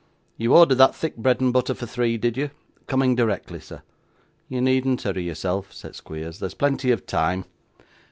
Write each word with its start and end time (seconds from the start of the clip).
You 0.35 0.55
ordered 0.55 0.79
that 0.79 0.95
thick 0.95 1.15
bread 1.15 1.41
and 1.41 1.53
butter 1.53 1.75
for 1.75 1.85
three, 1.85 2.17
did 2.17 2.35
you?' 2.35 2.49
'Coming 2.87 3.13
directly, 3.13 3.59
sir.' 3.59 3.83
'You 4.49 4.59
needn't 4.59 5.03
hurry 5.03 5.27
yourself,' 5.27 5.71
said 5.73 5.93
Squeers; 5.95 6.39
'there's 6.39 6.55
plenty 6.55 6.89
of 6.89 7.05
time. 7.05 7.45